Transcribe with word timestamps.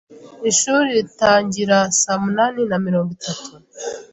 Ishuri 0.49 0.87
ritangira 0.97 1.77
saa 1.99 2.21
munani 2.23 2.61
na 2.69 2.77
mirongo 2.85 3.09
itatu? 3.17 3.49